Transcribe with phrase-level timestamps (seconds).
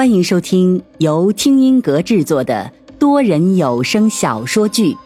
[0.00, 4.94] 欢迎收听由听音阁制作的多人有声小说剧《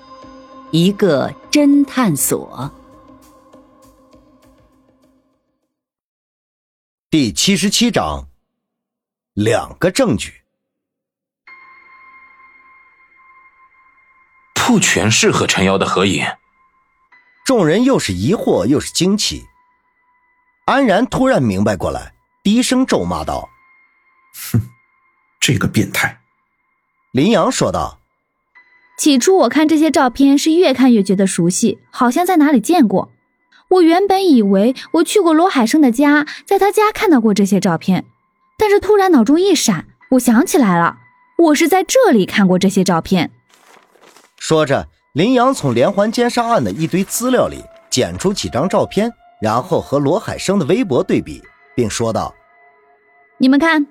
[0.71, 2.71] 一个侦探所》
[7.11, 8.29] 第七十七章：
[9.33, 10.33] 两个证据。
[14.55, 16.25] 不全是和陈瑶的合影。
[17.45, 19.43] 众人又是疑惑又是惊奇。
[20.67, 22.15] 安然突然明白过来，
[22.45, 23.49] 低声咒骂道
[24.53, 24.61] ：“哼！”
[25.47, 26.21] 这个变态，
[27.13, 27.99] 林阳说道
[28.97, 33.13] ：“起初我看这些照片是越看越觉得熟悉，好像在哪里见过。
[33.69, 38.07] 我原本以为我去过罗海生的家，在他家看到过这些照片，
[38.57, 40.97] 但是突然脑中一闪，我想起来了，
[41.37, 43.31] 我是在这里看过这些照片。”
[44.41, 51.43] 说着，林阳从连环奸杀案的一堆资料里捡出几张照片，然后和罗海生的微博对比，
[51.77, 52.35] 并说道
[53.37, 53.87] ：“你们看。”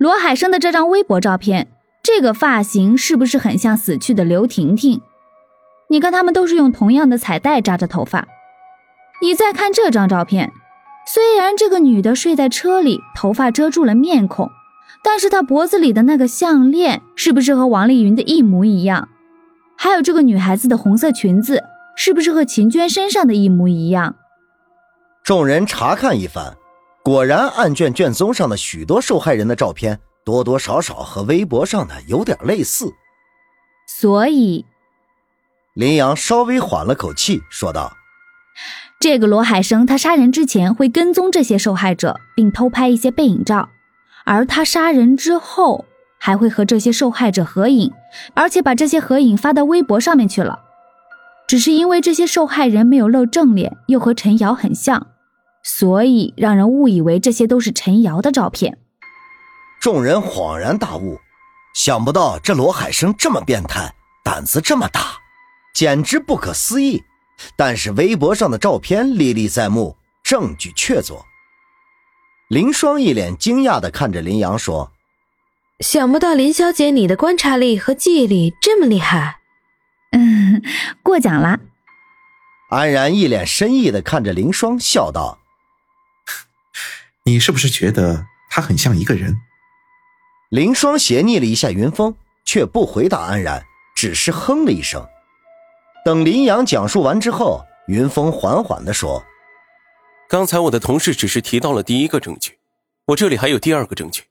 [0.00, 1.68] 罗海生的这张微博照片，
[2.02, 5.02] 这个发型是不是很像死去的刘婷婷？
[5.90, 8.26] 你看，他们都是用同样的彩带扎着头发。
[9.20, 10.52] 你再看这张照片，
[11.06, 14.48] 虽然这个女的睡在车里，头发遮住了面孔，
[15.04, 19.10] 但是她脖子里的那个项链是不是和王丽云的一模一样？
[19.76, 21.62] 还有这个女孩子的红色裙子，
[21.94, 24.16] 是不是和秦娟身上的一模一样？
[25.22, 26.56] 众人查看一番。
[27.10, 32.94] 果然，案卷卷宗上的许多受害人的照片，多多少少和微博上的有点类似。
[33.88, 34.64] 所以，
[35.74, 37.94] 林阳稍微缓了口气，说道
[39.00, 43.70] ：“这个罗海生，他杀人之前会跟踪这些受害者，并偷拍一些背影照；
[44.24, 47.92] 而他杀人之后，还会和这些受害者合影，
[48.34, 50.60] 而且把这些合影发到微博上面去了。
[51.48, 55.08] 只是因为这些受害人没有露正脸，又和陈瑶很像。”
[55.62, 58.78] 所以让人误以为这些都是陈瑶的照片。
[59.80, 61.18] 众人恍然大悟，
[61.74, 65.18] 想不到这罗海生这么变态，胆子这么大，
[65.74, 67.02] 简直不可思议。
[67.56, 71.22] 但是微博上的照片历历在目，证据确凿。
[72.48, 74.92] 林双一脸惊讶的看着林阳说
[75.80, 79.38] ：“想不到林小姐你的观察力和记忆力这么厉害。”
[80.12, 80.60] 嗯，
[81.02, 81.60] 过奖了。
[82.68, 85.38] 安然一脸深意的看着林双，笑道。
[87.24, 89.36] 你是不是觉得他很像一个人？
[90.50, 92.14] 林霜斜睨了一下云峰，
[92.44, 93.62] 却不回答安然，
[93.94, 95.06] 只是哼了一声。
[96.04, 99.22] 等林阳讲述完之后，云峰缓缓的说
[100.28, 102.58] ：“刚才我的同事只是提到了第一个证据，
[103.06, 104.22] 我这里还有第二个证据。”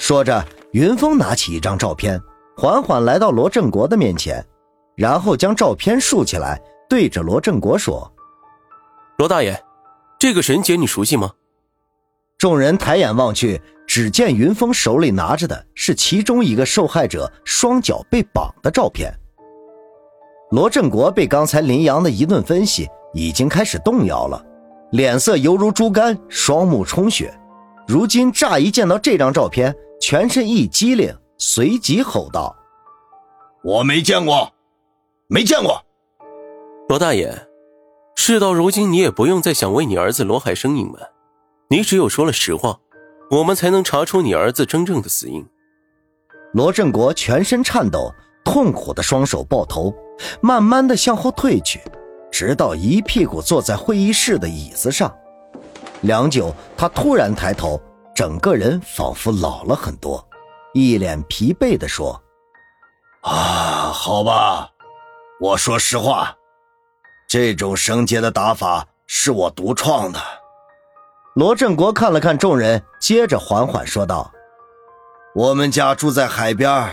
[0.00, 2.20] 说着，云峰拿起一张照片，
[2.56, 4.44] 缓缓来到罗振国的面前，
[4.96, 8.10] 然后将照片竖起来，对着罗振国说
[9.18, 9.62] ：“罗大爷，
[10.18, 11.30] 这个沈姐你熟悉吗？”
[12.42, 19.14] 众人抬眼望去，只见云峰手里拿着的是其中一个受害者双脚被绑的照片。
[20.50, 24.44] 罗振国被刚才林阳的一顿分析，已经开始动摇了，
[24.90, 27.32] 脸色犹如猪肝，双目充血。
[27.86, 32.56] 如今乍一见到这张照片，全身一激灵，随即吼道
[33.62, 34.52] ：“我没见过，
[35.28, 35.80] 没见过！”
[36.90, 37.32] 罗大爷，
[38.16, 41.11] 事到如今，你也不用再想为你儿子罗海生隐瞒。
[41.72, 42.78] 你只有说了实话，
[43.30, 45.42] 我们才能查出你儿子真正的死因。
[46.52, 48.12] 罗振国全身颤抖，
[48.44, 49.90] 痛苦的双手抱头，
[50.42, 51.80] 慢慢的向后退去，
[52.30, 55.10] 直到一屁股坐在会议室的椅子上。
[56.02, 57.80] 良久，他突然抬头，
[58.14, 60.22] 整个人仿佛老了很多，
[60.74, 62.22] 一脸疲惫的说
[63.24, 64.68] ：“啊，好吧，
[65.40, 66.36] 我说实话，
[67.26, 70.20] 这种绳结的打法是我独创的。”
[71.34, 74.30] 罗振国看了看众人，接着缓缓说道
[75.34, 76.90] ：“我们家住在海边，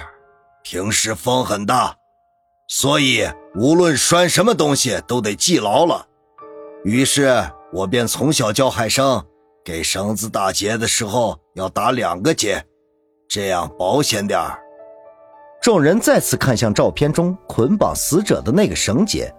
[0.64, 1.94] 平时风很大，
[2.70, 6.06] 所以无论拴什么东西都得系牢了。
[6.86, 9.22] 于是我便从小教海生，
[9.66, 12.63] 给绳子打结的时候要打两个结，
[13.28, 14.40] 这样保险点
[15.62, 19.30] 众人再次看向照片中捆绑死者的那个绳结，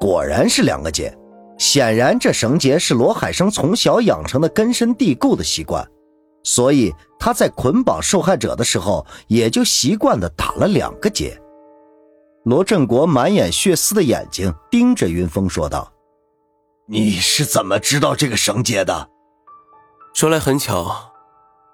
[0.00, 1.14] 果然是两个结。
[1.58, 5.86] 显然，这绳结是罗海生从小养成的根深蒂固的习惯，
[6.44, 11.36] 所以他在捆绑受害者的时候，也就习惯的打了两个结。
[12.44, 15.92] 罗振国满眼血丝的眼睛盯着云峰说道
[16.86, 19.10] ：“你是怎么知道这个绳结的？”
[20.14, 21.12] 说来很巧，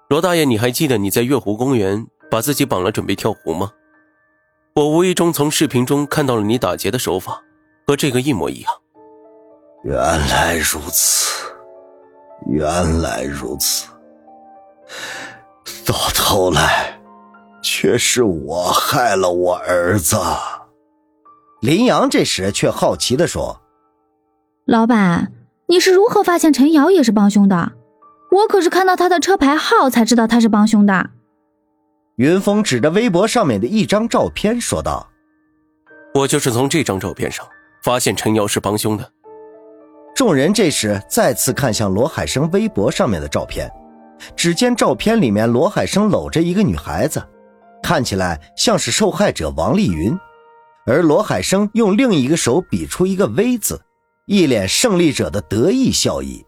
[0.09, 3.71] 罗大爷，你还记得你在月湖公园把自己绑了准备跳湖吗？
[4.75, 7.41] 我无意中从视频中看到了你打结的手法，
[7.87, 8.73] 和这个一模一样。
[9.85, 9.95] 原
[10.29, 11.45] 来如此，
[12.47, 13.87] 原来如此。
[15.85, 16.99] 到头来，
[17.61, 20.17] 却是我害了我儿子。
[21.61, 23.61] 林阳这时却好奇的说
[24.65, 25.31] ：“老板，
[25.67, 27.73] 你是如何发现陈瑶也是帮凶的？
[28.31, 31.11] 我可是看到他的车牌号才知道他是帮凶的。”
[32.17, 35.07] 云峰指着微博上面的一张照片说道
[36.15, 37.47] ：“我就是从这张照片上
[37.83, 39.07] 发现陈瑶是帮凶的。”
[40.15, 43.69] 众人这时再次看向罗海生微博上面的照片，
[44.33, 47.21] 只见照片里面罗海生搂着一个女孩子，
[47.83, 50.17] 看起来像是受害者王丽云，
[50.85, 53.81] 而罗海生用另一个手比出一个 V 字，
[54.25, 56.45] 一脸胜利者的得意笑意。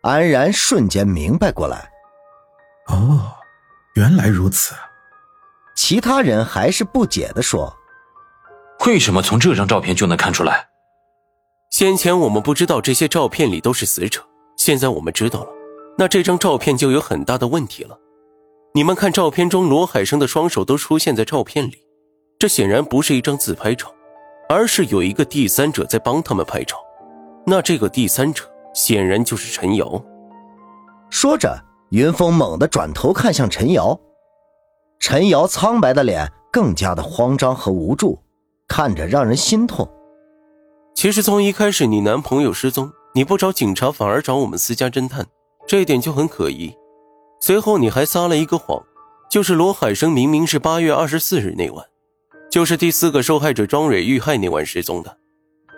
[0.00, 1.90] 安然瞬间明白过来，
[2.86, 3.30] 哦，
[3.94, 4.74] 原来如此。
[5.76, 7.76] 其他人还是不解的说
[8.86, 10.66] ：“为什么从这张照片就能看出来？”
[11.70, 14.22] 先前我们不知道这些照片里都是死者，
[14.56, 15.50] 现在我们知道了，
[15.98, 17.98] 那这张照片就有很大的问题了。
[18.72, 21.76] 你们看，照片中罗海生的双手都出现在照片里，
[22.38, 23.92] 这显然不是一张自拍照，
[24.48, 26.76] 而是有一个第三者在帮他们拍照。
[27.44, 28.44] 那这个第三者
[28.74, 30.02] 显然就是陈瑶。
[31.10, 33.98] 说着，云峰猛地转头看向陈瑶，
[35.00, 38.18] 陈瑶苍白的脸更加的慌张和无助，
[38.66, 39.86] 看着让人心痛。
[40.98, 45.24] 其实从一开始，你男朋友失踪，你不找警察，反而找我们私家侦探，
[45.64, 46.74] 这一点就很可疑。
[47.40, 48.82] 随后你还撒了一个谎，
[49.30, 51.86] 就是罗海生明明是八月二十四日那晚，
[52.50, 55.18] 就是第四个受害者庄蕊遇害那晚失踪的，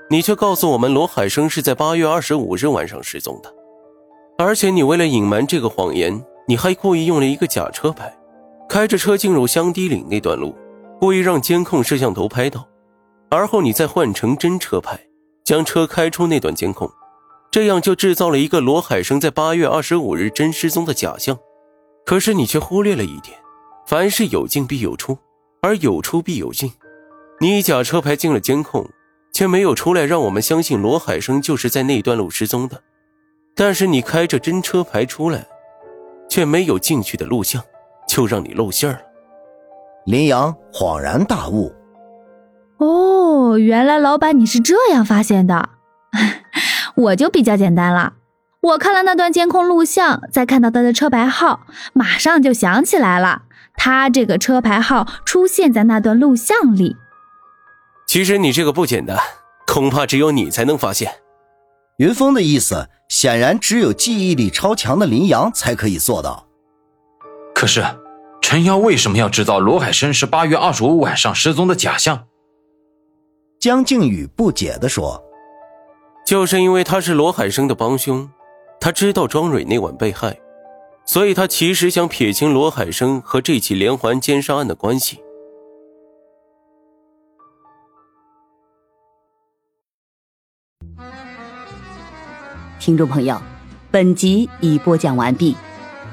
[0.08, 3.55] 你却告诉我们罗海生是在八月二十五日晚上失踪的。
[4.38, 6.19] 而且你为了隐瞒这个谎言，
[6.49, 8.11] 你还故意用了一个假车牌，
[8.66, 10.56] 开着车进入香堤岭那段路，
[10.99, 12.66] 故意让监控摄像头拍到，
[13.28, 14.99] 而后你再换成真车牌。
[15.50, 16.88] 将车开出那段监控，
[17.50, 21.37] 这样就制造了一个罗海生在八月二十五日真失踪的假象。
[22.06, 23.37] 可是你却忽略了一点：
[23.85, 25.19] 凡事有进必有出，
[25.61, 26.73] 而有出必有进。
[27.41, 28.88] 你假车牌进了监控，
[29.32, 32.81] 却没有出来让我们相信罗海生就是在那段路失踪的。
[33.56, 35.44] 但是你开着真车牌出来，
[36.29, 37.61] 却没有进去的录像，
[38.06, 39.00] 就让你露馅了。
[40.06, 41.75] 林阳恍然大悟。
[42.80, 45.68] 哦，原来老板你是这样发现的，
[46.96, 48.14] 我就比较简单了。
[48.62, 51.60] 我看了那段监控录像，再看到他的车牌号，
[51.92, 53.42] 马上就想起来了，
[53.76, 56.96] 他这个车牌号出现在那段录像里。
[58.06, 59.18] 其实你这个不简单，
[59.66, 61.12] 恐怕只有你才能发现。
[61.98, 66.46] 云峰的意思显然只有记忆力超强的林阳才可以做到。
[67.54, 67.84] 可是，
[68.40, 72.24] 陈瑶为什么要制造罗海生是八月二十五晚上失踪的假象？
[73.60, 75.22] 江靖宇不解地说
[76.24, 78.26] ：“就是因为他是罗海生的帮凶，
[78.80, 80.40] 他知道庄蕊那晚被害，
[81.04, 85.18] 所以他其实想撇清罗海生和这起连环奸杀案的关系。”
[92.80, 93.38] 听众朋友，
[93.90, 95.54] 本集已播讲完毕，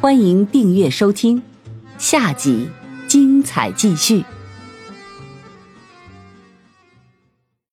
[0.01, 1.41] 欢迎订阅收听，
[1.97, 2.67] 下集
[3.07, 4.25] 精彩继续。